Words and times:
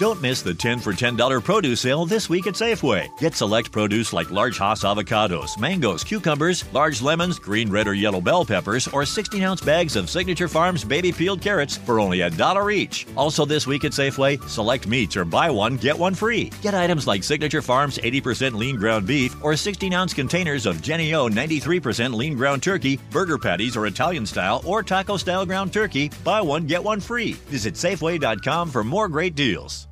Don't 0.00 0.22
miss 0.22 0.40
the 0.40 0.54
10 0.54 0.78
for 0.78 0.94
$10 0.94 1.44
produce 1.44 1.82
sale 1.82 2.06
this 2.06 2.30
week 2.30 2.46
at 2.46 2.54
Safeway. 2.54 3.06
Get 3.18 3.34
select 3.34 3.70
produce 3.70 4.14
like 4.14 4.30
large 4.30 4.56
Hass 4.56 4.82
avocados, 4.82 5.58
mangoes, 5.58 6.02
cucumbers, 6.02 6.64
large 6.72 7.02
lemons, 7.02 7.38
green, 7.38 7.70
red, 7.70 7.86
or 7.86 7.92
yellow 7.92 8.22
bell 8.22 8.42
peppers, 8.42 8.88
or 8.88 9.04
16 9.04 9.42
ounce 9.42 9.60
bags 9.60 9.96
of 9.96 10.08
Signature 10.08 10.48
Farms 10.48 10.84
baby 10.84 11.12
peeled 11.12 11.42
carrots 11.42 11.76
for 11.76 12.00
only 12.00 12.22
a 12.22 12.30
dollar 12.30 12.70
each. 12.70 13.06
Also, 13.14 13.44
this 13.44 13.66
week 13.66 13.84
at 13.84 13.92
Safeway, 13.92 14.42
select 14.48 14.86
meats 14.86 15.18
or 15.18 15.26
buy 15.26 15.50
one, 15.50 15.76
get 15.76 15.98
one 15.98 16.14
free. 16.14 16.50
Get 16.62 16.72
items 16.72 17.06
like 17.06 17.22
Signature 17.22 17.60
Farms 17.60 17.98
80% 17.98 18.54
lean 18.54 18.76
ground 18.76 19.06
beef 19.06 19.36
or 19.44 19.54
16 19.54 19.92
ounce 19.92 20.14
containers 20.14 20.64
of 20.64 20.80
Jenny 20.80 21.12
O 21.12 21.28
93% 21.28 22.14
lean 22.14 22.36
ground 22.36 22.62
turkey, 22.62 22.98
burger 23.10 23.36
patties 23.36 23.76
or 23.76 23.84
Italian 23.84 24.24
style 24.24 24.62
or 24.64 24.82
taco 24.82 25.18
style 25.18 25.44
ground 25.44 25.74
turkey. 25.74 26.10
Buy 26.24 26.40
one, 26.40 26.64
get 26.64 26.82
one 26.82 27.00
free. 27.00 27.32
Visit 27.50 27.74
Safeway.com 27.74 28.70
for 28.70 28.82
more 28.82 29.06
great 29.06 29.34
deals. 29.34 29.89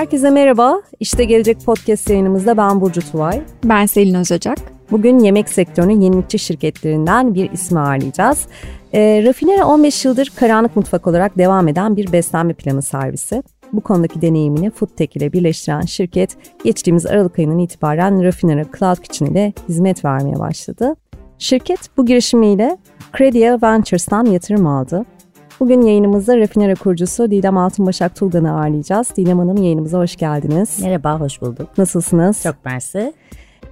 Herkese 0.00 0.30
merhaba. 0.30 0.82
İşte 1.00 1.24
Gelecek 1.24 1.64
Podcast 1.64 2.10
yayınımızda 2.10 2.56
ben 2.56 2.80
Burcu 2.80 3.00
Tuvay. 3.00 3.42
Ben 3.64 3.86
Selin 3.86 4.14
Özocak. 4.14 4.58
Bugün 4.90 5.18
yemek 5.18 5.48
sektörünün 5.48 6.00
yenilikçi 6.00 6.38
şirketlerinden 6.38 7.34
bir 7.34 7.50
ismi 7.50 7.80
ağırlayacağız. 7.80 8.46
E, 8.92 9.24
Rafinera 9.24 9.66
15 9.66 10.04
yıldır 10.04 10.32
karanlık 10.36 10.76
mutfak 10.76 11.06
olarak 11.06 11.38
devam 11.38 11.68
eden 11.68 11.96
bir 11.96 12.12
beslenme 12.12 12.52
planı 12.52 12.82
servisi. 12.82 13.42
Bu 13.72 13.80
konudaki 13.80 14.22
deneyimini 14.22 14.70
Foodtech 14.70 15.16
ile 15.16 15.32
birleştiren 15.32 15.80
şirket 15.80 16.36
geçtiğimiz 16.64 17.06
Aralık 17.06 17.38
ayının 17.38 17.58
itibaren 17.58 18.24
Rafinera 18.24 18.64
Cloud 18.78 18.96
Kitchen 18.96 19.26
ile 19.26 19.52
hizmet 19.68 20.04
vermeye 20.04 20.38
başladı. 20.38 20.96
Şirket 21.38 21.80
bu 21.96 22.06
girişimiyle 22.06 22.78
Credia 23.18 23.58
Ventures'tan 23.62 24.24
yatırım 24.24 24.66
aldı. 24.66 25.04
Bugün 25.60 25.80
yayınımızda 25.80 26.38
Rafinera 26.38 26.74
kurucusu 26.74 27.30
Didem 27.30 27.56
Altınbaşak 27.56 28.16
Tulgan'ı 28.16 28.52
ağırlayacağız. 28.52 29.16
Didem 29.16 29.38
Hanım 29.38 29.56
yayınımıza 29.62 29.98
hoş 29.98 30.16
geldiniz. 30.16 30.82
Merhaba, 30.82 31.20
hoş 31.20 31.42
bulduk. 31.42 31.78
Nasılsınız? 31.78 32.42
Çok 32.42 32.64
mersi. 32.64 33.12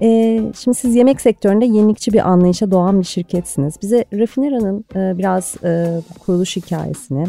Ee, 0.02 0.42
şimdi 0.58 0.76
siz 0.76 0.94
yemek 0.94 1.20
sektöründe 1.20 1.64
yenilikçi 1.64 2.12
bir 2.12 2.28
anlayışa 2.28 2.70
doğan 2.70 3.00
bir 3.00 3.04
şirketsiniz. 3.04 3.74
Bize 3.82 4.04
Rafinera'nın 4.12 4.84
e, 4.94 5.18
biraz 5.18 5.56
e, 5.64 6.00
kuruluş 6.18 6.56
hikayesini, 6.56 7.24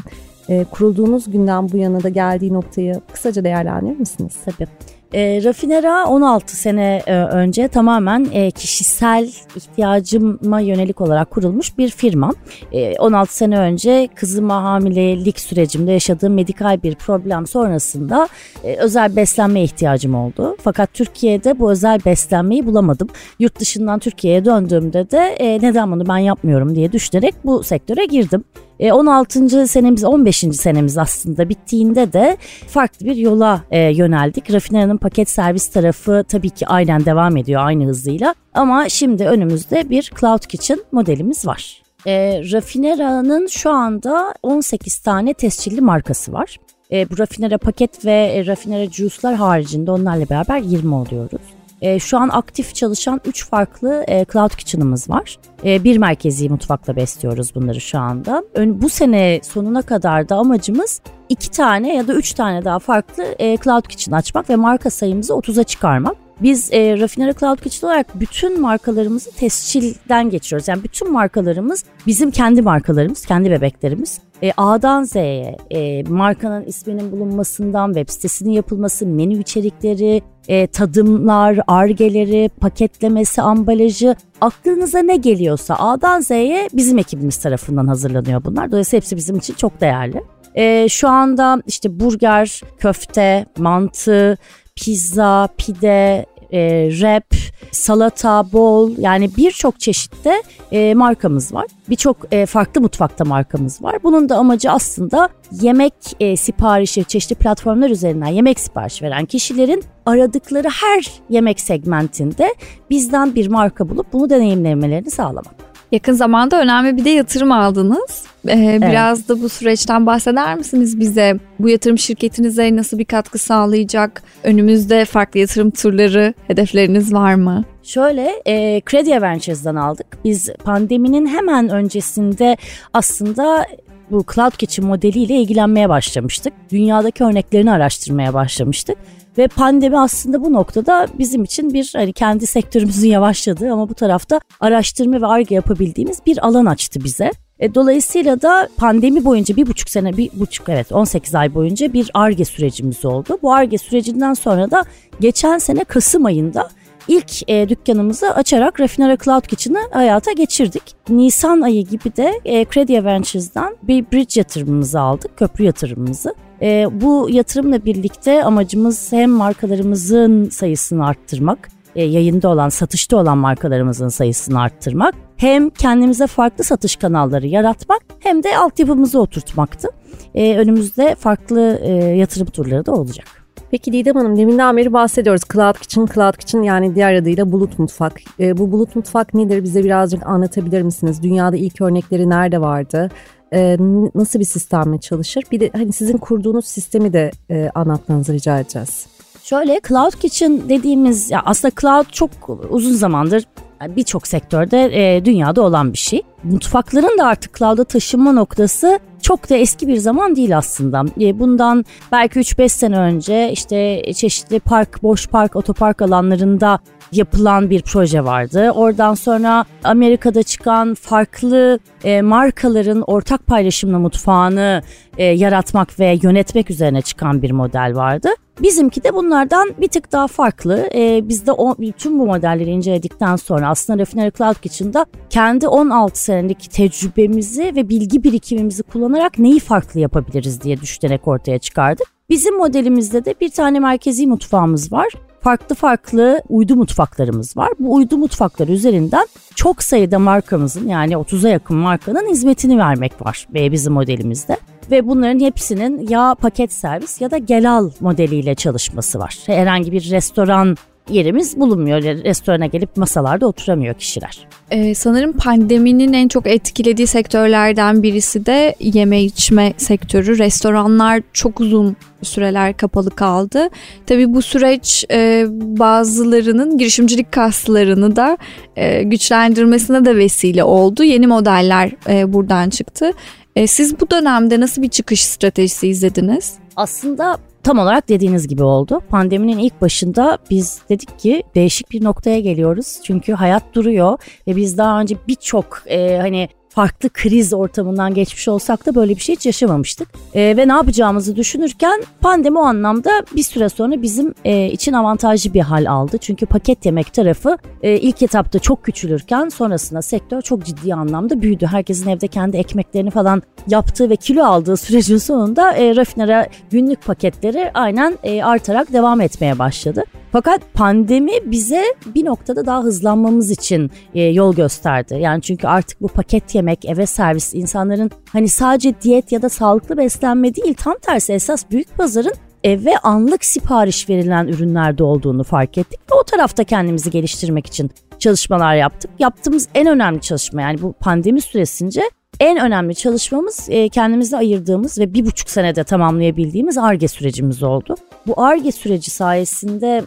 e, 0.50 0.64
kurulduğunuz 0.64 1.32
günden 1.32 1.72
bu 1.72 1.78
yana 1.78 2.04
da 2.04 2.10
geldiği 2.10 2.54
noktayı 2.54 3.02
kısaca 3.14 3.44
değerlendirir 3.44 4.00
misiniz? 4.00 4.38
Tabii. 4.46 4.68
E, 5.14 5.44
Rafinera 5.44 6.06
16 6.06 6.56
sene 6.56 7.02
e, 7.08 7.16
önce 7.16 7.68
tamamen 7.68 8.28
e, 8.34 8.52
kişisel 8.52 9.32
ihtiyacıma 9.56 10.60
yönelik 10.60 11.02
olarak 11.02 11.32
kurulmuş 11.32 11.78
bir 11.78 11.90
firma. 11.90 12.34
E, 12.72 13.00
16 13.00 13.38
sene 13.38 13.60
önce 13.60 14.10
kızıma 14.16 14.64
hamilelik 14.64 15.40
sürecimde 15.40 15.92
yaşadığım 15.92 16.34
medikal 16.34 16.84
bir 16.84 16.96
problem 16.96 17.48
sonrasında 17.48 18.28
e, 18.64 18.76
özel 18.76 19.16
beslenme 19.16 19.64
ihtiyacım 19.64 20.16
oldu. 20.16 20.58
Fakat 20.62 20.94
Türkiye'de 20.94 21.60
bu 21.60 21.72
özel 21.72 22.00
beslenmeyi 22.06 22.66
bulamadım. 22.66 23.08
Yurt 23.40 23.60
dışından 23.60 24.00
Türkiye'ye 24.00 24.46
döndüğümde 24.46 25.12
de 25.12 25.36
e, 25.40 25.62
neden 25.62 25.92
bunu 25.92 26.08
ben 26.08 26.18
yapmıyorum 26.18 26.76
diye 26.76 26.92
düşünerek 26.92 27.36
bu 27.44 27.64
sektöre 27.64 28.06
girdim. 28.06 28.44
16. 28.80 29.62
E, 29.62 29.68
senemiz 29.68 30.04
15. 30.04 30.38
senemiz 30.38 30.98
aslında 30.98 31.50
bittiğinde 31.50 32.14
de 32.14 32.38
farklı 32.68 33.06
bir 33.06 33.16
yola 33.16 33.62
e, 33.72 33.80
yöneldik. 33.80 34.54
Rafinera'nın 34.54 34.98
paket 35.00 35.30
servis 35.30 35.68
tarafı 35.68 36.26
tabii 36.28 36.50
ki 36.50 36.68
aynen 36.68 37.06
devam 37.06 37.38
ediyor 37.38 37.62
aynı 37.66 37.86
hızıyla 37.86 38.36
ama 38.54 38.90
şimdi 38.90 39.26
önümüzde 39.26 39.90
bir 39.90 40.12
Cloud 40.20 40.46
Kitchen 40.46 40.80
modelimiz 40.92 41.48
var. 41.48 41.82
E, 42.06 42.42
Rafinera'nın 42.52 43.48
şu 43.48 43.70
anda 43.70 44.34
18 44.44 45.00
tane 45.00 45.34
tescilli 45.34 45.82
markası 45.82 46.34
var. 46.34 46.58
E, 46.92 47.10
bu 47.10 47.18
Rafinera 47.18 47.58
paket 47.58 48.06
ve 48.06 48.12
e, 48.12 48.46
Rafinera 48.46 48.86
juice'lar 48.86 49.36
haricinde 49.36 49.92
onlarla 49.92 50.30
beraber 50.30 50.58
20 50.58 50.96
oluyoruz. 50.96 51.42
E, 51.82 52.00
şu 52.00 52.18
an 52.18 52.30
aktif 52.30 52.76
çalışan 52.76 53.22
3 53.26 53.50
farklı 53.50 54.04
e, 54.08 54.26
Cloud 54.34 54.56
Kitchen'ımız 54.56 55.10
var. 55.10 55.38
E, 55.66 55.84
bir 55.84 55.98
merkezi 55.98 56.50
mutfakla 56.50 56.96
besliyoruz 56.96 57.56
bunları 57.56 57.82
şu 57.82 58.00
anda. 58.00 58.44
Ön, 58.54 58.82
bu 58.82 58.90
sene 58.90 59.40
sonuna 59.44 59.82
kadar 59.82 60.30
da 60.30 60.36
amacımız 60.36 61.02
2 61.30 61.52
tane 61.52 61.96
ya 61.96 62.08
da 62.08 62.14
3 62.14 62.34
tane 62.34 62.66
daha 62.66 62.80
farklı 62.80 63.24
e, 63.40 63.58
Cloud 63.58 63.88
Kitchen 63.88 64.14
açmak 64.14 64.50
ve 64.50 64.56
marka 64.56 64.90
sayımızı 64.90 65.34
30'a 65.34 65.64
çıkarmak. 65.64 66.29
Biz 66.42 66.74
e, 66.74 67.00
Rafinera 67.00 67.34
Cloud 67.34 67.58
Kitchen 67.58 67.88
olarak 67.88 68.20
bütün 68.20 68.62
markalarımızı 68.62 69.32
tescilden 69.32 70.30
geçiyoruz. 70.30 70.68
Yani 70.68 70.84
bütün 70.84 71.12
markalarımız 71.12 71.84
bizim 72.08 72.32
kendi 72.32 72.62
markalarımız, 72.62 73.26
kendi 73.26 73.52
bebeklerimiz. 73.52 74.20
E, 74.44 74.52
A'dan 74.58 75.04
Z'ye 75.04 75.58
e, 75.72 76.04
markanın 76.04 76.64
isminin 76.64 77.12
bulunmasından 77.12 77.94
web 77.94 78.10
sitesinin 78.10 78.52
yapılması, 78.52 79.06
menü 79.06 79.40
içerikleri, 79.40 80.22
e, 80.48 80.68
tadımlar, 80.68 81.60
argeleri, 81.68 82.50
paketlemesi, 82.50 83.42
ambalajı 83.42 84.16
aklınıza 84.42 85.00
ne 85.00 85.16
geliyorsa 85.16 85.76
A'dan 85.76 86.22
Z'ye 86.22 86.70
bizim 86.74 86.98
ekibimiz 86.98 87.38
tarafından 87.38 87.88
hazırlanıyor 87.88 88.44
bunlar. 88.44 88.72
Dolayısıyla 88.72 89.02
hepsi 89.02 89.18
bizim 89.18 89.38
için 89.38 89.54
çok 89.54 89.82
değerli. 89.82 90.24
E, 90.56 90.90
şu 90.90 91.10
anda 91.10 91.62
işte 91.68 92.00
burger, 92.00 92.62
köfte, 92.78 93.46
mantı, 93.58 94.38
pizza, 94.80 95.50
pide, 95.58 96.26
e, 96.54 96.90
rap, 97.02 97.36
salata, 97.72 98.52
bol 98.54 98.92
yani 98.98 99.30
birçok 99.38 99.80
çeşitte 99.80 100.44
e, 100.72 100.94
markamız 100.94 101.54
var. 101.54 101.66
Birçok 101.90 102.18
e, 102.32 102.46
farklı 102.46 102.82
mutfakta 102.82 103.26
markamız 103.26 103.84
var. 103.84 103.98
Bunun 104.04 104.30
da 104.30 104.38
amacı 104.38 104.72
aslında 104.72 105.30
yemek 105.62 105.94
e, 106.20 106.38
siparişi 106.38 107.04
çeşitli 107.04 107.36
platformlar 107.36 107.90
üzerinden 107.90 108.28
yemek 108.28 108.60
sipariş 108.60 109.02
veren 109.02 109.26
kişilerin 109.26 109.84
aradıkları 110.06 110.68
her 110.68 111.12
yemek 111.30 111.60
segmentinde 111.60 112.56
bizden 112.90 113.36
bir 113.36 113.48
marka 113.48 113.90
bulup 113.90 114.14
bunu 114.14 114.30
deneyimlemelerini 114.30 115.12
sağlamak. 115.12 115.69
Yakın 115.92 116.14
zamanda 116.14 116.62
önemli 116.62 116.98
bir 116.98 117.06
de 117.06 117.10
yatırım 117.10 117.52
aldınız. 117.52 118.24
Ee, 118.48 118.80
biraz 118.82 119.20
evet. 119.20 119.30
da 119.30 119.42
bu 119.42 119.50
süreçten 119.50 120.06
bahseder 120.06 120.56
misiniz 120.56 121.00
bize? 121.00 121.40
Bu 121.60 121.70
yatırım 121.70 121.98
şirketinize 121.98 122.76
nasıl 122.76 122.98
bir 122.98 123.06
katkı 123.06 123.38
sağlayacak? 123.38 124.24
Önümüzde 124.44 125.06
farklı 125.06 125.40
yatırım 125.40 125.72
turları, 125.72 126.34
hedefleriniz 126.48 127.14
var 127.14 127.34
mı? 127.34 127.64
Şöyle, 127.84 128.42
e, 128.46 128.82
Credit 128.92 129.22
Ventures'dan 129.22 129.76
aldık. 129.76 130.08
Biz 130.26 130.50
pandeminin 130.64 131.28
hemen 131.28 131.70
öncesinde 131.70 132.58
aslında 132.94 133.66
bu 134.12 134.26
Cloud 134.36 134.52
Kitchen 134.52 134.86
modeliyle 134.86 135.36
ilgilenmeye 135.36 135.90
başlamıştık. 135.90 136.54
Dünyadaki 136.72 137.24
örneklerini 137.24 137.72
araştırmaya 137.72 138.34
başlamıştık. 138.34 138.98
Ve 139.38 139.48
pandemi 139.48 140.00
aslında 140.00 140.44
bu 140.44 140.54
noktada 140.54 141.08
bizim 141.20 141.44
için 141.44 141.74
bir 141.74 141.92
hani 141.96 142.14
kendi 142.14 142.48
sektörümüzün 142.48 143.10
yavaşladığı 143.10 143.72
ama 143.72 143.90
bu 143.90 143.94
tarafta 143.94 144.40
araştırma 144.60 145.22
ve 145.22 145.26
arge 145.26 145.56
yapabildiğimiz 145.56 146.20
bir 146.26 146.48
alan 146.48 146.66
açtı 146.66 147.04
bize. 147.04 147.32
E, 147.60 147.76
dolayısıyla 147.76 148.42
da 148.42 148.70
pandemi 148.78 149.26
boyunca 149.26 149.56
bir 149.56 149.68
buçuk 149.68 149.90
sene, 149.90 150.18
bir 150.18 150.30
buçuk 150.34 150.70
evet 150.70 150.92
18 150.92 151.36
ay 151.36 151.54
boyunca 151.54 151.94
bir 151.94 152.12
ARGE 152.14 152.46
sürecimiz 152.46 153.06
oldu. 153.06 153.38
Bu 153.42 153.54
ARGE 153.54 153.78
sürecinden 153.78 154.34
sonra 154.34 154.72
da 154.72 154.84
geçen 155.20 155.58
sene 155.58 155.84
Kasım 155.84 156.26
ayında 156.26 156.70
ilk 157.08 157.50
e, 157.50 157.70
dükkanımızı 157.70 158.34
açarak 158.34 158.80
Rafinera 158.80 159.18
Cloud 159.18 159.48
Kitchen'ı 159.48 159.80
hayata 159.92 160.32
geçirdik. 160.32 160.84
Nisan 161.10 161.62
ayı 161.62 161.86
gibi 161.86 162.16
de 162.16 162.34
e, 162.46 162.66
Credit 162.66 163.06
Ventures'dan 163.06 163.78
bir 163.84 164.06
bridge 164.12 164.40
yatırımımızı 164.40 165.00
aldık, 165.00 165.38
köprü 165.38 165.64
yatırımımızı. 165.64 166.36
E, 166.62 166.88
bu 166.92 167.30
yatırımla 167.30 167.86
birlikte 167.86 168.44
amacımız 168.44 169.12
hem 169.12 169.30
markalarımızın 169.30 170.50
sayısını 170.50 171.08
arttırmak, 171.08 171.70
e, 171.96 172.04
yayında 172.04 172.50
olan, 172.50 172.70
satışta 172.70 173.18
olan 173.18 173.38
markalarımızın 173.38 174.08
sayısını 174.08 174.62
arttırmak, 174.62 175.16
hem 175.38 175.70
kendimize 175.70 176.28
farklı 176.28 176.64
satış 176.64 176.96
kanalları 176.96 177.48
yaratmak 177.48 178.02
hem 178.20 178.44
de 178.44 178.58
altyapımızı 178.58 179.20
oturtmaktı. 179.20 179.88
E, 180.36 180.58
önümüzde 180.58 181.16
farklı 181.16 181.80
e, 181.84 181.92
yatırım 181.94 182.48
turları 182.48 182.86
da 182.86 182.92
olacak. 182.92 183.26
Peki 183.72 183.94
Didem 183.94 184.16
Hanım 184.16 184.38
deminden 184.38 184.78
beri 184.78 184.94
bahsediyoruz. 184.94 185.42
Cloud 185.54 185.76
Kitchen, 185.76 186.06
Cloud 186.06 186.38
Kitchen 186.38 186.62
yani 186.62 186.96
diğer 186.96 187.14
adıyla 187.14 187.52
bulut 187.52 187.80
mutfak. 187.80 188.14
E, 188.40 188.58
bu 188.58 188.72
bulut 188.72 188.96
mutfak 188.96 189.34
nedir 189.34 189.64
bize 189.64 189.84
birazcık 189.84 190.28
anlatabilir 190.28 190.82
misiniz? 190.82 191.24
Dünyada 191.24 191.56
ilk 191.56 191.82
örnekleri 191.82 192.30
nerede 192.30 192.62
vardı? 192.62 193.10
E, 193.54 193.78
nasıl 194.16 194.40
bir 194.40 194.46
sistemle 194.46 195.00
çalışır? 195.00 195.44
Bir 195.52 195.60
de 195.60 195.70
hani 195.74 195.94
sizin 195.94 196.18
kurduğunuz 196.18 196.66
sistemi 196.66 197.14
de 197.14 197.32
e, 197.50 197.70
anlatmanızı 197.76 198.34
rica 198.34 198.60
edeceğiz. 198.60 199.08
Şöyle 199.44 199.82
Cloud 199.88 200.12
Kitchen 200.12 200.70
dediğimiz 200.70 201.32
ya 201.32 201.42
aslında 201.46 201.74
cloud 201.82 202.06
çok 202.12 202.32
uzun 202.70 202.94
zamandır 202.94 203.44
birçok 203.88 204.28
sektörde 204.28 204.90
e, 204.94 205.26
dünyada 205.26 205.62
olan 205.62 205.94
bir 205.94 205.98
şey. 205.98 206.22
Mutfakların 206.44 207.18
da 207.18 207.26
artık 207.26 207.58
cloud'a 207.58 207.84
taşınma 207.84 208.32
noktası 208.32 209.00
çok 209.22 209.50
da 209.50 209.56
eski 209.56 209.88
bir 209.88 209.98
zaman 209.98 210.36
değil 210.36 210.58
aslında. 210.58 211.06
E, 211.22 211.40
bundan 211.40 211.86
belki 212.12 212.40
3-5 212.40 212.70
sene 212.70 212.98
önce 212.98 213.52
işte 213.52 214.04
çeşitli 214.14 214.60
park, 214.60 215.04
boş 215.04 215.28
park, 215.28 215.56
otopark 215.56 216.02
alanlarında 216.02 216.80
yapılan 217.12 217.70
bir 217.70 217.82
proje 217.82 218.24
vardı. 218.24 218.72
Oradan 218.72 219.14
sonra 219.14 219.66
Amerika'da 219.84 220.44
çıkan 220.44 220.94
farklı 220.94 221.80
e, 222.04 222.22
markaların 222.22 223.02
ortak 223.02 223.48
paylaşımla 223.48 224.00
mutfağını 224.00 224.82
e, 225.18 225.24
yaratmak 225.24 226.00
ve 226.00 226.20
yönetmek 226.24 226.72
üzerine 226.72 227.02
çıkan 227.02 227.42
bir 227.42 227.52
model 227.52 227.96
vardı. 227.96 228.30
Bizimki 228.62 229.04
de 229.04 229.14
bunlardan 229.14 229.74
bir 229.82 229.88
tık 229.88 230.12
daha 230.12 230.28
farklı. 230.28 230.90
Ee, 230.96 231.22
biz 231.24 231.48
de 231.48 231.52
o, 231.52 231.76
tüm 231.98 232.20
bu 232.20 232.26
modelleri 232.26 232.70
inceledikten 232.70 233.36
sonra 233.36 233.70
aslında 233.70 234.00
Refinery 234.00 234.32
Cloud 234.38 234.56
Kitchen'da 234.56 235.06
kendi 235.30 235.68
16 235.68 236.24
senelik 236.24 236.72
tecrübemizi 236.72 237.76
ve 237.76 237.90
bilgi 237.90 238.24
birikimimizi 238.24 238.84
kullanarak 238.84 239.40
neyi 239.40 239.60
farklı 239.60 240.00
yapabiliriz 240.00 240.62
diye 240.62 240.82
düşünerek 240.82 241.28
ortaya 241.28 241.60
çıkardık. 241.60 242.08
Bizim 242.30 242.58
modelimizde 242.58 243.26
de 243.26 243.36
bir 243.42 243.50
tane 243.50 243.80
merkezi 243.80 244.28
mutfağımız 244.28 244.92
var 244.92 245.08
farklı 245.42 245.76
farklı 245.76 246.42
uydu 246.50 246.76
mutfaklarımız 246.76 247.58
var. 247.58 247.70
Bu 247.80 247.94
uydu 247.94 248.18
mutfaklar 248.18 248.68
üzerinden 248.68 249.28
çok 249.56 249.84
sayıda 249.84 250.20
markamızın 250.20 250.88
yani 250.88 251.14
30'a 251.14 251.50
yakın 251.50 251.78
markanın 251.78 252.30
hizmetini 252.30 252.78
vermek 252.78 253.26
var 253.26 253.48
bizim 253.54 253.94
modelimizde. 253.94 254.58
Ve 254.92 255.08
bunların 255.08 255.40
hepsinin 255.40 256.08
ya 256.08 256.36
paket 256.42 256.74
servis 256.74 257.22
ya 257.22 257.32
da 257.32 257.38
gelal 257.38 257.92
modeliyle 258.00 258.56
çalışması 258.56 259.20
var. 259.20 259.38
Herhangi 259.46 259.92
bir 259.92 260.12
restoran 260.12 260.78
yerimiz 261.12 261.60
bulunmuyor. 261.60 262.04
Restorana 262.04 262.66
gelip 262.66 262.98
masalarda 262.98 263.48
oturamıyor 263.48 263.94
kişiler. 263.94 264.48
Ee, 264.72 264.96
sanırım 264.96 265.32
pandeminin 265.32 266.14
en 266.14 266.28
çok 266.28 266.48
etkilediği 266.48 267.08
sektörlerden 267.08 268.04
birisi 268.04 268.46
de 268.46 268.76
yeme 268.80 269.24
içme 269.24 269.74
sektörü. 269.78 270.38
Restoranlar 270.38 271.22
çok 271.34 271.60
uzun 271.60 271.96
süreler 272.22 272.78
kapalı 272.78 273.10
kaldı. 273.10 273.70
Tabii 274.06 274.34
bu 274.34 274.42
süreç 274.42 275.06
e, 275.12 275.46
bazılarının 275.50 276.78
girişimcilik 276.78 277.32
kaslarını 277.32 278.16
da 278.16 278.38
e, 278.76 279.04
güçlendirmesine 279.04 280.06
de 280.06 280.16
vesile 280.18 280.64
oldu. 280.64 281.04
Yeni 281.04 281.28
modeller 281.28 281.92
e, 282.10 282.34
buradan 282.34 282.70
çıktı. 282.70 283.12
E, 283.56 283.68
siz 283.68 284.00
bu 284.00 284.10
dönemde 284.10 284.60
nasıl 284.60 284.82
bir 284.82 284.90
çıkış 284.90 285.24
stratejisi 285.24 285.88
izlediniz? 285.88 286.54
Aslında 286.76 287.38
tam 287.70 287.80
olarak 287.80 288.10
dediğiniz 288.10 288.48
gibi 288.48 288.64
oldu. 288.64 289.02
Pandeminin 289.10 289.58
ilk 289.58 289.82
başında 289.82 290.38
biz 290.50 290.82
dedik 290.90 291.20
ki 291.20 291.44
değişik 291.56 291.92
bir 291.92 292.04
noktaya 292.04 292.40
geliyoruz. 292.40 293.00
Çünkü 293.04 293.34
hayat 293.34 293.64
duruyor 293.74 294.18
ve 294.48 294.56
biz 294.56 294.78
daha 294.78 295.02
önce 295.02 295.16
birçok 295.28 295.84
e, 295.86 296.18
hani 296.22 296.50
farklı 296.70 297.10
kriz 297.10 297.54
ortamından 297.54 298.14
geçmiş 298.14 298.48
olsak 298.48 298.86
da 298.86 298.96
böyle 298.96 299.16
bir 299.16 299.22
şey 299.22 299.36
hiç 299.36 299.46
yaşamamıştık. 299.46 300.08
E, 300.34 300.58
ve 300.58 300.68
ne 300.68 300.72
yapacağımızı 300.72 301.36
düşünürken 301.36 302.04
pandemi 302.22 302.60
o 302.60 302.62
anlamda 302.62 303.10
bir 303.36 303.44
süre 303.44 303.70
sonra 303.70 304.02
bizim 304.02 304.34
e, 304.46 304.68
için 304.68 304.94
avantajlı 304.94 305.54
bir 305.54 305.62
hal 305.62 305.86
aldı. 305.92 306.18
Çünkü 306.18 306.46
paket 306.46 306.86
yemek 306.86 307.14
tarafı 307.14 307.58
e, 307.84 307.98
ilk 307.98 308.22
etapta 308.22 308.60
çok 308.60 308.84
küçülürken 308.84 309.50
sonrasında 309.50 310.02
sektör 310.02 310.42
çok 310.42 310.66
ciddi 310.66 310.94
anlamda 310.94 311.42
büyüdü. 311.42 311.66
Herkesin 311.66 312.10
evde 312.10 312.28
kendi 312.28 312.58
ekmeklerini 312.58 313.12
falan 313.12 313.42
yaptığı 313.68 314.10
ve 314.10 314.16
kilo 314.16 314.44
aldığı 314.44 314.78
sürecin 314.90 315.18
sonunda 315.18 315.72
e, 315.72 315.96
rafinera 315.96 316.48
günlük 316.72 317.06
paketleri 317.06 317.72
aynen 317.74 318.18
e, 318.24 318.44
artarak 318.44 318.94
devam 318.94 319.22
etmeye 319.22 319.60
başladı. 319.60 320.04
Fakat 320.32 320.62
pandemi 320.74 321.32
bize 321.46 321.84
bir 322.16 322.26
noktada 322.26 322.66
daha 322.66 322.84
hızlanmamız 322.84 323.52
için 323.52 323.92
e, 324.14 324.22
yol 324.22 324.56
gösterdi. 324.56 325.18
Yani 325.20 325.42
çünkü 325.42 325.68
artık 325.68 326.02
bu 326.02 326.08
paket 326.08 326.56
yemek, 326.56 326.86
eve 326.86 327.06
servis 327.06 327.54
insanların 327.54 328.12
hani 328.34 328.48
sadece 328.48 329.02
diyet 329.02 329.32
ya 329.32 329.42
da 329.42 329.50
sağlıklı 329.50 329.98
beslenme 329.98 330.56
değil 330.56 330.74
tam 330.74 330.96
tersi 331.02 331.34
esas 331.34 331.72
büyük 331.72 331.98
pazarın 331.98 332.34
eve 332.64 332.98
anlık 332.98 333.46
sipariş 333.46 334.10
verilen 334.10 334.48
ürünlerde 334.48 335.04
olduğunu 335.04 335.44
fark 335.44 335.78
ettik 335.78 336.00
ve 336.12 336.16
o 336.22 336.24
tarafta 336.24 336.64
kendimizi 336.64 337.12
geliştirmek 337.12 337.68
için 337.68 337.92
çalışmalar 338.20 338.76
yaptık. 338.76 339.12
Yaptığımız 339.20 339.68
en 339.76 339.88
önemli 339.88 340.22
çalışma 340.22 340.62
yani 340.62 340.82
bu 340.82 340.94
pandemi 340.94 341.42
süresince 341.42 342.02
en 342.40 342.60
önemli 342.60 342.96
çalışmamız 342.96 343.68
e, 343.70 343.90
kendimize 343.90 344.38
ayırdığımız 344.38 345.00
ve 345.00 345.14
bir 345.14 345.26
buçuk 345.26 345.50
senede 345.50 345.84
tamamlayabildiğimiz 345.84 346.78
ARGE 346.78 347.08
sürecimiz 347.08 347.64
oldu. 347.64 347.96
Bu 348.28 348.42
ARGE 348.44 348.72
süreci 348.72 349.12
sayesinde 349.12 350.04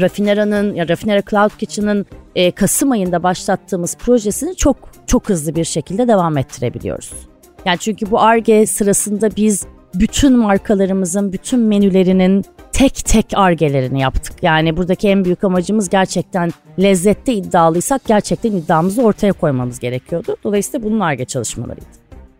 Rafinera'nın 0.00 0.74
ya 0.74 0.88
Rafinera 0.88 1.22
Cloud 1.30 1.50
Kitchen'ın 1.58 2.06
e, 2.34 2.50
Kasım 2.50 2.90
ayında 2.90 3.22
başlattığımız 3.22 3.96
projesini 3.96 4.56
çok 4.56 4.76
çok 5.06 5.28
hızlı 5.28 5.54
bir 5.54 5.64
şekilde 5.64 6.08
devam 6.08 6.38
ettirebiliyoruz. 6.38 7.12
Yani 7.64 7.78
çünkü 7.78 8.10
bu 8.10 8.20
ARGE 8.20 8.66
sırasında 8.66 9.36
biz 9.36 9.66
bütün 9.94 10.36
markalarımızın 10.36 11.32
bütün 11.32 11.60
menülerinin 11.60 12.44
tek 12.76 12.94
tek 12.94 13.26
argelerini 13.34 14.00
yaptık. 14.00 14.32
Yani 14.42 14.76
buradaki 14.76 15.08
en 15.08 15.24
büyük 15.24 15.44
amacımız 15.44 15.88
gerçekten 15.88 16.50
lezzette 16.78 17.32
iddialıysak 17.34 18.04
gerçekten 18.04 18.52
iddiamızı 18.52 19.02
ortaya 19.02 19.32
koymamız 19.32 19.78
gerekiyordu. 19.78 20.36
Dolayısıyla 20.44 20.86
bunun 20.86 21.00
arge 21.00 21.24
çalışmalarıydı. 21.24 21.86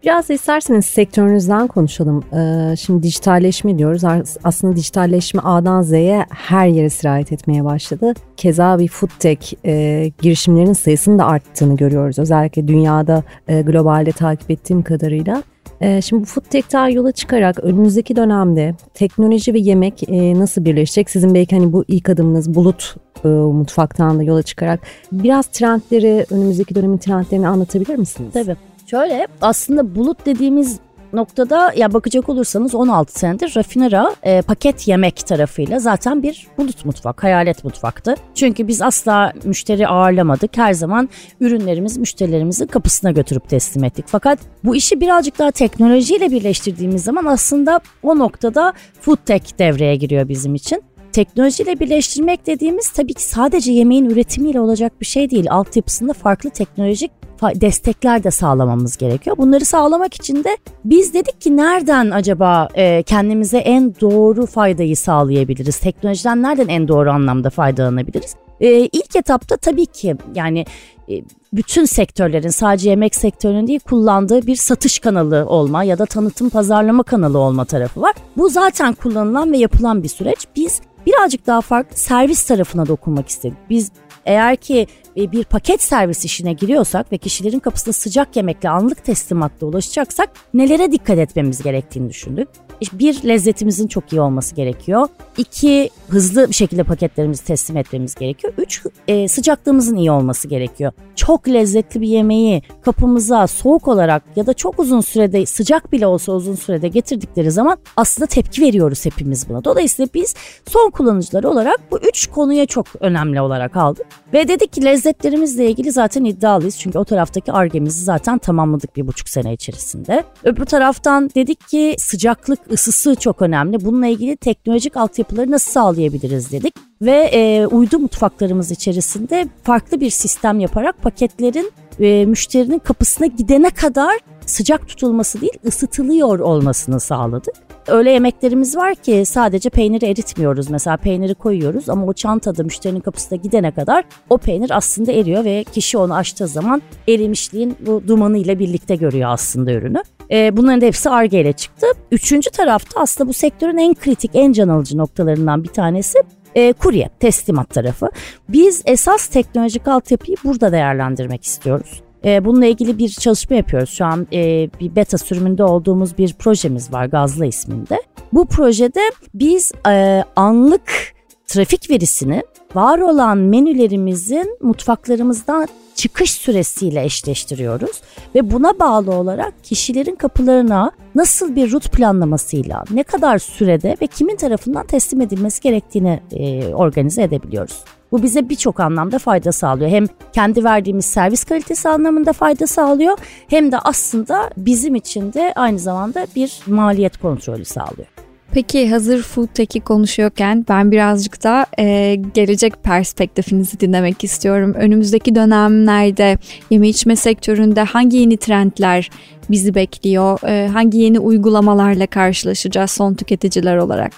Biraz 0.05 0.31
isterseniz 0.31 0.87
sektörünüzden 0.87 1.67
konuşalım. 1.67 2.25
Ee, 2.33 2.77
şimdi 2.77 3.03
dijitalleşme 3.03 3.79
diyoruz. 3.79 4.03
Aslında 4.45 4.77
dijitalleşme 4.77 5.41
A'dan 5.45 5.83
Z'ye 5.83 6.27
her 6.31 6.67
yere 6.67 6.91
sirayet 6.91 7.33
etmeye 7.33 7.65
başladı. 7.65 8.15
Keza 8.37 8.79
bir 8.79 8.89
food 8.89 9.11
tech 9.19 9.55
e, 9.65 10.11
girişimlerinin 10.23 10.73
sayısının 10.73 11.19
da 11.19 11.27
arttığını 11.27 11.77
görüyoruz. 11.77 12.19
Özellikle 12.19 12.69
dünyada 12.69 13.23
e, 13.49 13.63
globalde 13.63 14.13
takip 14.13 14.51
ettiğim 14.51 14.83
kadarıyla. 14.83 15.43
E, 15.81 16.03
şimdi 16.03 16.23
bu 16.23 16.27
food 16.27 16.93
yola 16.95 17.13
çıkarak 17.13 17.65
önümüzdeki 17.65 18.17
dönemde 18.17 18.75
teknoloji 18.95 19.55
ve 19.55 19.59
yemek 19.59 20.09
e, 20.09 20.39
nasıl 20.39 20.65
birleşecek? 20.65 21.11
Sizin 21.11 21.35
belki 21.35 21.57
hani 21.57 21.73
bu 21.73 21.85
ilk 21.89 22.09
adımınız 22.09 22.55
bulut 22.55 22.97
e, 23.25 23.29
mutfaktan 23.29 24.19
da 24.19 24.23
yola 24.23 24.43
çıkarak 24.43 24.81
biraz 25.13 25.47
trendleri, 25.47 26.27
önümüzdeki 26.31 26.75
dönemin 26.75 26.99
trendlerini 26.99 27.49
anlatabilir 27.49 27.97
misiniz? 27.97 28.31
Tabii. 28.33 28.57
Şöyle 28.87 29.27
aslında 29.41 29.95
bulut 29.95 30.27
dediğimiz 30.27 30.79
noktada 31.13 31.73
ya 31.77 31.93
bakacak 31.93 32.29
olursanız 32.29 32.75
16 32.75 33.19
senedir 33.19 33.53
Rafinera 33.57 34.15
e, 34.23 34.43
paket 34.43 34.89
yemek 34.89 35.17
tarafıyla 35.17 35.79
zaten 35.79 36.23
bir 36.23 36.47
bulut 36.59 36.85
mutfak, 36.85 37.23
hayalet 37.23 37.65
mutfaktı. 37.65 38.15
Çünkü 38.35 38.69
biz 38.69 38.83
asla 38.83 39.33
müşteri 39.45 39.89
ağırlamadık. 39.89 40.59
Her 40.59 40.73
zaman 40.73 41.09
ürünlerimiz 41.41 41.97
müşterilerimizin 41.97 42.67
kapısına 42.67 43.11
götürüp 43.11 43.49
teslim 43.49 43.85
ettik. 43.85 44.05
Fakat 44.09 44.39
bu 44.65 44.77
işi 44.77 45.01
birazcık 45.01 45.39
daha 45.39 45.51
teknolojiyle 45.51 46.31
birleştirdiğimiz 46.31 47.05
zaman 47.05 47.25
aslında 47.25 47.81
o 48.03 48.19
noktada 48.19 48.73
food 49.01 49.19
tech 49.27 49.59
devreye 49.59 49.97
giriyor 49.97 50.29
bizim 50.29 50.55
için 50.55 50.83
teknolojiyle 51.17 51.81
birleştirmek 51.81 52.47
dediğimiz 52.47 52.91
tabii 52.91 53.15
ki 53.15 53.23
sadece 53.23 53.73
yemeğin 53.73 54.11
üretimiyle 54.11 54.61
olacak 54.61 55.01
bir 55.01 55.07
şey 55.07 55.31
değil. 55.31 55.47
Altyapısında 55.51 56.13
farklı 56.13 56.51
teknolojik 56.51 57.11
destekler 57.43 58.25
de 58.25 58.31
sağlamamız 58.31 58.97
gerekiyor. 58.97 59.37
Bunları 59.37 59.65
sağlamak 59.65 60.15
için 60.15 60.45
de 60.45 60.57
biz 60.85 61.15
dedik 61.15 61.41
ki 61.41 61.57
nereden 61.57 62.11
acaba 62.11 62.69
e, 62.75 63.03
kendimize 63.03 63.59
en 63.59 63.95
doğru 64.01 64.47
faydayı 64.47 64.97
sağlayabiliriz? 64.97 65.79
Teknolojiden 65.79 66.43
nereden 66.43 66.69
en 66.69 66.89
doğru 66.89 67.11
anlamda 67.11 67.51
faydalanabiliriz? 67.51 68.37
E, 68.61 68.71
ilk 68.71 69.17
etapta 69.17 69.57
tabii 69.57 69.87
ki 69.87 70.17
yani 70.35 70.65
e, 71.09 71.23
bütün 71.53 71.85
sektörlerin 71.85 72.49
sadece 72.49 72.91
yemek 72.91 73.15
sektörünün 73.15 73.67
değil 73.67 73.81
kullandığı 73.81 74.47
bir 74.47 74.57
satış 74.57 74.99
kanalı 74.99 75.47
olma 75.49 75.85
ya 75.85 75.99
da 75.99 76.07
tanıtım 76.07 76.51
pazarlama 76.51 77.03
kanalı 77.03 77.39
olma 77.39 77.65
tarafı 77.65 78.01
var. 78.01 78.15
Bu 78.37 78.49
zaten 78.49 78.95
kullanılan 78.95 79.53
ve 79.53 79.59
yapılan 79.59 80.03
bir 80.03 80.09
süreç. 80.09 80.39
Biz 80.57 80.81
birazcık 81.07 81.47
daha 81.47 81.61
farklı 81.61 81.97
servis 81.97 82.47
tarafına 82.47 82.87
dokunmak 82.87 83.29
istedik. 83.29 83.57
Biz 83.71 83.91
eğer 84.27 84.57
ki 84.57 84.87
bir 85.17 85.45
paket 85.45 85.83
servis 85.83 86.25
işine 86.25 86.53
giriyorsak 86.53 87.13
ve 87.13 87.19
kişilerin 87.19 87.59
kapısına 87.59 87.93
sıcak 87.93 88.37
yemekle 88.37 88.69
anlık 88.69 89.05
teslimatla 89.05 89.67
ulaşacaksak 89.67 90.31
nelere 90.55 90.93
dikkat 90.93 91.19
etmemiz 91.19 91.63
gerektiğini 91.63 92.11
düşündük. 92.11 92.49
Bir, 92.93 93.25
lezzetimizin 93.29 93.87
çok 93.87 94.13
iyi 94.13 94.21
olması 94.21 94.55
gerekiyor. 94.55 95.09
İki, 95.39 95.91
hızlı 96.09 96.49
bir 96.49 96.55
şekilde 96.55 96.83
paketlerimizi 96.83 97.45
teslim 97.45 97.77
etmemiz 97.77 98.15
gerekiyor. 98.15 98.53
Üç, 98.59 98.83
e, 99.09 99.29
sıcaklığımızın 99.29 99.97
iyi 99.97 100.11
olması 100.11 100.49
gerekiyor. 100.49 100.93
Çok 101.15 101.49
lezzetli 101.49 102.01
bir 102.01 102.09
yemeği 102.09 102.63
kapımıza 102.83 103.47
soğuk 103.47 103.89
olarak 103.89 104.23
ya 104.37 104.47
da 104.47 104.53
çok 104.53 104.79
uzun 104.79 105.01
sürede 105.01 105.47
sıcak 105.47 105.93
bile 105.93 106.07
olsa 106.07 106.33
uzun 106.33 106.55
sürede 106.55 106.89
getirdikleri 106.89 107.51
zaman 107.51 107.79
aslında 107.97 108.27
tepki 108.27 108.63
veriyoruz 108.63 109.07
hepimiz 109.07 109.49
buna. 109.49 109.65
Dolayısıyla 109.65 110.09
biz 110.15 110.35
son 110.69 110.91
kullanıcılar 110.91 111.45
olarak 111.45 111.81
bu 111.91 111.99
üç 111.99 112.27
konuya 112.27 112.67
çok 112.67 112.87
önemli 113.01 113.41
olarak 113.41 113.77
aldık. 113.77 114.07
Ve 114.33 114.49
dedik 114.49 114.73
ki 114.73 114.85
lezzetlerimizle 115.07 115.71
ilgili 115.71 115.93
zaten 115.93 116.25
iddialıyız. 116.25 116.79
Çünkü 116.79 116.99
o 116.99 117.05
taraftaki 117.05 117.53
argemizi 117.53 118.05
zaten 118.05 118.39
tamamladık 118.39 118.97
bir 118.97 119.07
buçuk 119.07 119.29
sene 119.29 119.53
içerisinde. 119.53 120.25
Öbür 120.45 120.65
taraftan 120.65 121.31
dedik 121.35 121.69
ki 121.69 121.97
sıcaklık 121.99 122.59
ısısı 122.73 123.15
çok 123.15 123.43
önemli. 123.43 123.85
Bununla 123.85 124.07
ilgili 124.07 124.37
teknolojik 124.37 124.97
altyapıları 124.97 125.51
nasıl 125.51 125.71
sağlayabiliriz 125.71 126.53
dedik. 126.53 126.75
Ve 127.03 127.31
e, 127.33 127.67
uydu 127.67 127.99
mutfaklarımız 127.99 128.71
içerisinde 128.71 129.49
farklı 129.63 130.01
bir 130.01 130.11
sistem 130.11 130.61
yaparak 130.61 131.03
paketlerin 131.03 131.73
e, 132.01 132.27
müşterinin 132.27 132.79
kapısına 132.79 133.27
gidene 133.27 133.71
kadar 133.71 134.19
sıcak 134.47 134.89
tutulması 134.89 135.41
değil 135.41 135.59
ısıtılıyor 135.67 136.39
olmasını 136.39 137.01
sağladık. 137.01 137.55
Öyle 137.89 138.11
yemeklerimiz 138.11 138.77
var 138.77 138.95
ki 138.95 139.25
sadece 139.27 139.71
peyniri 139.71 140.07
eritmiyoruz. 140.07 140.71
Mesela 140.71 140.97
peyniri 140.97 141.35
koyuyoruz 141.35 141.89
ama 141.89 142.07
o 142.07 142.13
çantada 142.13 142.63
müşterinin 142.63 143.01
kapısına 143.01 143.39
gidene 143.39 143.71
kadar 143.71 144.05
o 144.31 144.39
peynir 144.39 144.71
aslında 144.71 145.13
eriyor 145.13 145.45
ve 145.45 145.65
kişi 145.65 145.99
onu 145.99 146.15
açtığı 146.15 146.49
zaman 146.49 146.83
erimişliğin 147.09 147.77
bu 147.81 148.03
dumanıyla 148.09 148.59
birlikte 148.59 148.97
görüyor 148.97 149.31
aslında 149.31 149.73
ürünü. 149.73 150.03
E, 150.31 150.57
bunların 150.57 150.87
hepsi 150.87 151.11
ARGE 151.11 151.41
ile 151.41 151.53
çıktı. 151.53 151.87
Üçüncü 152.13 152.51
tarafta 152.51 153.01
aslında 153.01 153.29
bu 153.29 153.33
sektörün 153.33 153.79
en 153.79 153.95
kritik, 153.95 154.31
en 154.35 154.53
can 154.53 154.69
alıcı 154.69 154.99
noktalarından 154.99 155.65
bir 155.65 155.69
tanesi 155.69 156.19
e, 156.55 156.73
kurye, 156.73 157.11
teslimat 157.21 157.71
tarafı. 157.71 158.11
Biz 158.49 158.83
esas 158.87 159.27
teknolojik 159.27 159.89
altyapıyı 159.89 160.37
burada 160.45 160.73
değerlendirmek 160.73 161.45
istiyoruz. 161.45 162.06
E, 162.25 162.45
bununla 162.45 162.67
ilgili 162.67 162.99
bir 162.99 163.09
çalışma 163.09 163.57
yapıyoruz. 163.57 163.91
Şu 163.91 164.05
an 164.05 164.27
e, 164.33 164.71
bir 164.81 164.97
beta 164.97 165.19
sürümünde 165.19 165.65
olduğumuz 165.65 166.19
bir 166.19 166.35
projemiz 166.35 166.93
var 166.93 167.07
Gazla 167.07 167.47
isminde. 167.47 168.03
Bu 168.33 168.47
projede 168.47 169.01
biz 169.35 169.73
e, 169.89 170.25
anlık 170.37 171.15
trafik 171.47 171.91
verisini 171.91 172.43
var 172.75 172.99
olan 172.99 173.39
menülerimizin 173.39 174.59
mutfaklarımızdan 174.63 175.69
çıkış 175.95 176.33
süresiyle 176.33 177.05
eşleştiriyoruz 177.05 178.03
ve 178.35 178.51
buna 178.51 178.79
bağlı 178.79 179.15
olarak 179.15 179.65
kişilerin 179.65 180.15
kapılarına 180.15 180.91
nasıl 181.15 181.57
bir 181.57 181.73
rut 181.73 181.93
planlamasıyla 181.93 182.85
ne 182.91 183.03
kadar 183.03 183.39
sürede 183.39 183.97
ve 184.03 184.07
kimin 184.07 184.37
tarafından 184.37 184.87
teslim 184.87 185.21
edilmesi 185.21 185.63
gerektiğini 185.63 186.21
e, 186.33 186.75
organize 186.75 187.23
edebiliyoruz. 187.23 187.85
Bu 188.13 188.23
bize 188.23 188.49
birçok 188.49 188.81
anlamda 188.81 189.19
fayda 189.19 189.53
sağlıyor. 189.53 189.91
Hem 189.91 190.07
kendi 190.33 190.65
verdiğimiz 190.65 191.05
servis 191.05 191.45
kalitesi 191.45 191.89
anlamında 191.89 192.33
fayda 192.33 192.67
sağlıyor 192.67 193.19
hem 193.49 193.73
de 193.73 193.79
aslında 193.79 194.51
bizim 194.57 194.95
için 194.95 195.33
de 195.33 195.53
aynı 195.57 195.79
zamanda 195.79 196.27
bir 196.37 196.61
maliyet 196.67 197.17
kontrolü 197.17 197.65
sağlıyor. 197.65 198.07
Peki 198.53 198.91
hazır 198.91 199.23
Food 199.23 199.47
Tech'i 199.47 199.81
konuşuyorken 199.81 200.65
ben 200.69 200.93
birazcık 200.93 201.45
da 201.45 201.67
e, 201.79 202.17
gelecek 202.35 202.83
perspektifinizi 202.83 203.81
dinlemek 203.81 204.25
istiyorum. 204.25 204.75
Önümüzdeki 204.75 205.35
dönemlerde 205.35 206.39
yeme 206.71 206.89
içme 206.89 207.17
sektöründe 207.17 207.83
hangi 207.83 208.17
yeni 208.17 208.37
trendler 208.37 209.11
bizi 209.51 209.75
bekliyor? 209.75 210.39
E, 210.49 210.69
hangi 210.69 210.99
yeni 210.99 211.19
uygulamalarla 211.19 212.07
karşılaşacağız 212.07 212.91
son 212.91 213.15
tüketiciler 213.15 213.77
olarak? 213.77 214.13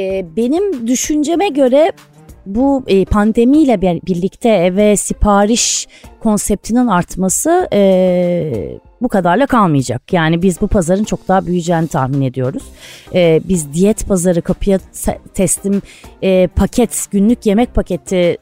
E, 0.00 0.26
benim 0.36 0.86
düşünceme 0.86 1.48
göre 1.48 1.92
bu 2.46 2.84
e, 2.86 3.04
pandemiyle 3.04 3.80
birlikte 3.80 4.48
eve 4.48 4.96
sipariş 4.96 5.86
konseptinin 6.20 6.86
artması 6.86 7.68
e, 7.72 8.78
bu 9.02 9.08
kadarla 9.08 9.46
kalmayacak. 9.46 10.12
Yani 10.12 10.42
biz 10.42 10.60
bu 10.60 10.68
pazarın 10.68 11.04
çok 11.04 11.28
daha 11.28 11.46
büyüyeceğini 11.46 11.88
tahmin 11.88 12.22
ediyoruz. 12.22 12.62
E, 13.14 13.40
biz 13.48 13.72
diyet 13.74 14.08
pazarı 14.08 14.42
kapıya 14.42 14.78
teslim 15.34 15.82
e, 16.22 16.46
paket 16.46 17.06
günlük 17.10 17.46
yemek 17.46 17.74
paketi 17.74 18.16
e, 18.16 18.38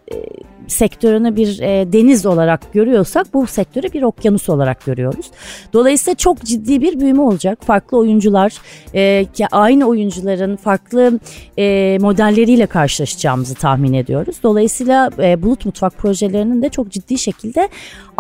sektörünü 0.71 1.37
bir 1.37 1.61
e, 1.61 1.93
deniz 1.93 2.27
olarak 2.27 2.73
görüyorsak 2.73 3.35
bu 3.35 3.47
sektörü 3.47 3.93
bir 3.93 4.03
okyanus 4.03 4.49
olarak 4.49 4.85
görüyoruz. 4.85 5.31
Dolayısıyla 5.73 6.15
çok 6.15 6.45
ciddi 6.45 6.81
bir 6.81 7.00
büyüme 7.00 7.23
olacak. 7.23 7.59
Farklı 7.65 7.99
oyuncular, 7.99 8.53
e, 8.95 9.27
aynı 9.53 9.85
oyuncuların 9.85 10.57
farklı 10.57 11.21
e, 11.59 11.99
modelleriyle 12.00 12.67
karşılaşacağımızı 12.67 13.55
tahmin 13.55 13.93
ediyoruz. 13.93 14.37
Dolayısıyla 14.43 15.11
e, 15.19 15.43
bulut 15.43 15.67
mutfak 15.67 15.99
projelerinin 15.99 16.62
de 16.62 16.69
çok 16.69 16.91
ciddi 16.91 17.19
şekilde 17.19 17.69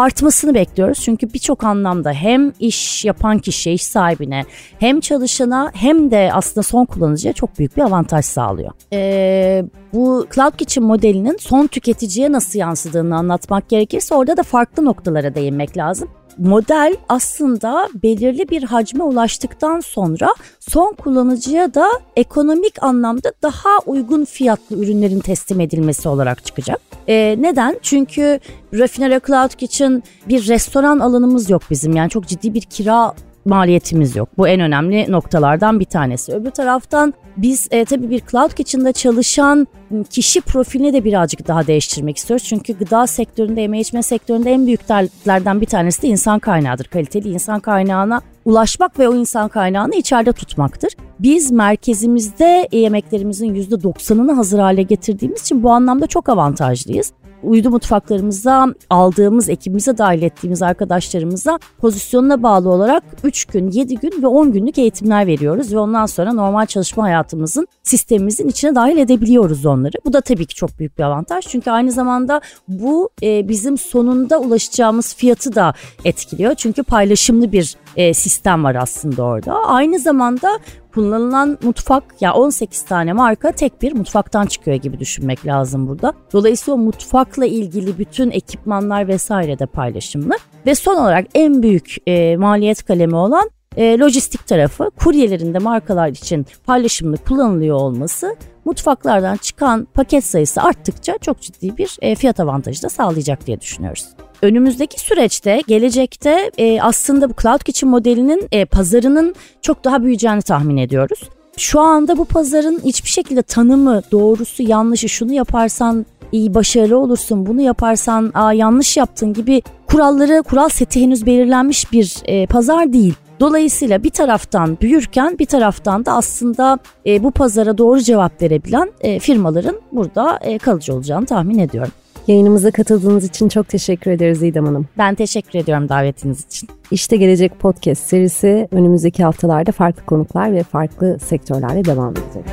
artmasını 0.00 0.54
bekliyoruz. 0.54 1.00
Çünkü 1.00 1.32
birçok 1.32 1.64
anlamda 1.64 2.12
hem 2.12 2.52
iş 2.60 3.04
yapan 3.04 3.38
kişiye, 3.38 3.74
iş 3.74 3.82
sahibine 3.82 4.44
hem 4.78 5.00
çalışana 5.00 5.70
hem 5.74 6.10
de 6.10 6.30
aslında 6.32 6.62
son 6.62 6.84
kullanıcıya 6.84 7.32
çok 7.32 7.58
büyük 7.58 7.76
bir 7.76 7.82
avantaj 7.82 8.24
sağlıyor. 8.24 8.70
Ee, 8.92 9.64
bu 9.92 10.26
Cloud 10.34 10.56
Kitchen 10.56 10.84
modelinin 10.84 11.36
son 11.40 11.66
tüketiciye 11.66 12.32
nasıl 12.32 12.58
yansıdığını 12.58 13.16
anlatmak 13.16 13.68
gerekirse 13.68 14.14
orada 14.14 14.36
da 14.36 14.42
farklı 14.42 14.84
noktalara 14.84 15.34
değinmek 15.34 15.76
lazım 15.76 16.08
model 16.38 16.96
aslında 17.08 17.88
belirli 18.02 18.48
bir 18.48 18.62
hacme 18.62 19.04
ulaştıktan 19.04 19.80
sonra 19.80 20.34
son 20.60 20.92
kullanıcıya 20.92 21.74
da 21.74 21.86
ekonomik 22.16 22.82
anlamda 22.82 23.32
daha 23.42 23.78
uygun 23.86 24.24
fiyatlı 24.24 24.76
ürünlerin 24.76 25.20
teslim 25.20 25.60
edilmesi 25.60 26.08
olarak 26.08 26.44
çıkacak. 26.44 26.89
E, 27.08 27.36
neden? 27.38 27.78
Çünkü 27.82 28.40
Rafinera 28.74 29.20
Cloud 29.26 29.54
Kitchen 29.54 30.02
bir 30.28 30.48
restoran 30.48 30.98
alanımız 30.98 31.50
yok 31.50 31.62
bizim. 31.70 31.96
Yani 31.96 32.10
çok 32.10 32.26
ciddi 32.26 32.54
bir 32.54 32.60
kira 32.60 33.14
maliyetimiz 33.44 34.16
yok. 34.16 34.28
Bu 34.38 34.48
en 34.48 34.60
önemli 34.60 35.12
noktalardan 35.12 35.80
bir 35.80 35.84
tanesi. 35.84 36.32
Öbür 36.32 36.50
taraftan 36.50 37.14
biz 37.36 37.68
e, 37.70 37.84
tabii 37.84 38.10
bir 38.10 38.22
cloud 38.30 38.50
kitchen'da 38.50 38.92
çalışan 38.92 39.66
kişi 40.10 40.40
profilini 40.40 40.92
de 40.92 41.04
birazcık 41.04 41.48
daha 41.48 41.66
değiştirmek 41.66 42.16
istiyoruz. 42.16 42.46
Çünkü 42.46 42.78
gıda 42.78 43.06
sektöründe, 43.06 43.60
yeme 43.60 43.80
içme 43.80 44.02
sektöründe 44.02 44.50
en 44.50 44.66
büyük 44.66 44.88
dertlerden 44.88 45.60
bir 45.60 45.66
tanesi 45.66 46.02
de 46.02 46.08
insan 46.08 46.38
kaynağıdır. 46.38 46.84
Kaliteli 46.84 47.28
insan 47.28 47.60
kaynağına 47.60 48.20
ulaşmak 48.44 48.98
ve 48.98 49.08
o 49.08 49.14
insan 49.14 49.48
kaynağını 49.48 49.94
içeride 49.94 50.32
tutmaktır. 50.32 50.92
Biz 51.18 51.50
merkezimizde 51.50 52.68
yemeklerimizin 52.72 53.54
%90'ını 53.54 54.32
hazır 54.32 54.58
hale 54.58 54.82
getirdiğimiz 54.82 55.40
için 55.40 55.62
bu 55.62 55.70
anlamda 55.70 56.06
çok 56.06 56.28
avantajlıyız 56.28 57.12
uydu 57.42 57.70
mutfaklarımıza 57.70 58.66
aldığımız, 58.90 59.48
ekibimize 59.48 59.98
dahil 59.98 60.22
ettiğimiz 60.22 60.62
arkadaşlarımıza 60.62 61.58
pozisyonuna 61.78 62.42
bağlı 62.42 62.68
olarak 62.68 63.02
3 63.24 63.44
gün, 63.44 63.70
7 63.70 63.94
gün 63.94 64.22
ve 64.22 64.26
10 64.26 64.52
günlük 64.52 64.78
eğitimler 64.78 65.26
veriyoruz 65.26 65.72
ve 65.72 65.78
ondan 65.78 66.06
sonra 66.06 66.32
normal 66.32 66.66
çalışma 66.66 67.04
hayatımızın, 67.04 67.68
sistemimizin 67.82 68.48
içine 68.48 68.74
dahil 68.74 68.96
edebiliyoruz 68.96 69.66
onları. 69.66 69.96
Bu 70.04 70.12
da 70.12 70.20
tabii 70.20 70.46
ki 70.46 70.54
çok 70.54 70.78
büyük 70.78 70.98
bir 70.98 71.02
avantaj 71.02 71.46
çünkü 71.46 71.70
aynı 71.70 71.92
zamanda 71.92 72.40
bu 72.68 73.10
e, 73.22 73.48
bizim 73.48 73.78
sonunda 73.78 74.38
ulaşacağımız 74.38 75.14
fiyatı 75.14 75.54
da 75.54 75.74
etkiliyor. 76.04 76.54
Çünkü 76.54 76.82
paylaşımlı 76.82 77.52
bir 77.52 77.76
e, 77.96 78.14
sistem 78.14 78.64
var 78.64 78.74
aslında 78.74 79.22
orada. 79.22 79.54
Aynı 79.54 79.98
zamanda 79.98 80.58
kullanılan 80.94 81.58
mutfak 81.62 82.04
ya 82.20 82.34
18 82.34 82.82
tane 82.82 83.12
marka 83.12 83.52
tek 83.52 83.82
bir 83.82 83.92
mutfaktan 83.92 84.46
çıkıyor 84.46 84.76
gibi 84.76 84.98
düşünmek 84.98 85.46
lazım 85.46 85.88
burada. 85.88 86.12
Dolayısıyla 86.32 86.74
o 86.74 86.78
mutfakla 86.78 87.46
ilgili 87.46 87.98
bütün 87.98 88.30
ekipmanlar 88.30 89.08
vesaire 89.08 89.58
de 89.58 89.66
paylaşımlı. 89.66 90.34
Ve 90.66 90.74
son 90.74 90.96
olarak 90.96 91.26
en 91.34 91.62
büyük 91.62 91.96
e, 92.06 92.36
maliyet 92.36 92.84
kalemi 92.84 93.16
olan 93.16 93.50
e, 93.76 93.98
lojistik 93.98 94.46
tarafı 94.46 94.90
kuryelerin 94.90 95.54
de 95.54 95.58
markalar 95.58 96.08
için 96.08 96.46
paylaşımlı 96.66 97.16
kullanılıyor 97.16 97.76
olması 97.76 98.36
mutfaklardan 98.64 99.36
çıkan 99.36 99.88
paket 99.94 100.24
sayısı 100.24 100.62
arttıkça 100.62 101.18
çok 101.18 101.40
ciddi 101.40 101.76
bir 101.76 101.96
e, 102.02 102.14
fiyat 102.14 102.40
avantajı 102.40 102.82
da 102.82 102.88
sağlayacak 102.88 103.46
diye 103.46 103.60
düşünüyoruz. 103.60 104.06
Önümüzdeki 104.42 105.00
süreçte, 105.00 105.62
gelecekte 105.66 106.50
e, 106.58 106.80
aslında 106.80 107.30
bu 107.30 107.34
Cloud 107.42 107.60
Kitchen 107.60 107.90
modelinin 107.90 108.48
e, 108.52 108.64
pazarının 108.64 109.34
çok 109.62 109.84
daha 109.84 110.02
büyüyeceğini 110.02 110.42
tahmin 110.42 110.76
ediyoruz. 110.76 111.28
Şu 111.56 111.80
anda 111.80 112.18
bu 112.18 112.24
pazarın 112.24 112.80
hiçbir 112.84 113.08
şekilde 113.08 113.42
tanımı, 113.42 114.02
doğrusu, 114.12 114.62
yanlışı, 114.62 115.08
şunu 115.08 115.32
yaparsan 115.32 116.06
iyi 116.32 116.54
başarılı 116.54 116.98
olursun, 116.98 117.46
bunu 117.46 117.60
yaparsan 117.60 118.30
aa, 118.34 118.52
yanlış 118.52 118.96
yaptın 118.96 119.32
gibi 119.32 119.62
kuralları, 119.86 120.42
kural 120.42 120.68
seti 120.68 121.00
henüz 121.00 121.26
belirlenmiş 121.26 121.92
bir 121.92 122.16
e, 122.24 122.46
pazar 122.46 122.92
değil. 122.92 123.14
Dolayısıyla 123.40 124.02
bir 124.02 124.10
taraftan 124.10 124.78
büyürken 124.80 125.38
bir 125.38 125.46
taraftan 125.46 126.06
da 126.06 126.12
aslında 126.12 126.78
e, 127.06 127.22
bu 127.22 127.30
pazara 127.30 127.78
doğru 127.78 128.00
cevap 128.00 128.42
verebilen 128.42 128.90
e, 129.00 129.18
firmaların 129.18 129.76
burada 129.92 130.38
e, 130.42 130.58
kalıcı 130.58 130.94
olacağını 130.94 131.26
tahmin 131.26 131.58
ediyorum. 131.58 131.92
Yayınımıza 132.30 132.70
katıldığınız 132.70 133.24
için 133.24 133.48
çok 133.48 133.68
teşekkür 133.68 134.10
ederiz 134.10 134.42
İdem 134.42 134.66
Hanım. 134.66 134.88
Ben 134.98 135.14
teşekkür 135.14 135.58
ediyorum 135.58 135.88
davetiniz 135.88 136.46
için. 136.46 136.68
İşte 136.90 137.16
Gelecek 137.16 137.58
Podcast 137.58 138.02
serisi 138.02 138.68
önümüzdeki 138.70 139.24
haftalarda 139.24 139.72
farklı 139.72 140.06
konuklar 140.06 140.52
ve 140.52 140.62
farklı 140.62 141.18
sektörlerle 141.18 141.84
devam 141.84 142.10
edecek. 142.10 142.44